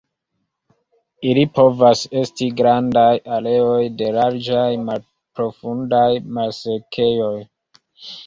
Ili 1.31 1.41
povas 1.57 1.99
esti 2.21 2.47
grandaj 2.61 3.11
areoj 3.35 3.83
de 3.99 4.07
larĝaj, 4.15 4.63
malprofundaj 4.87 6.09
malsekejoj. 6.39 7.37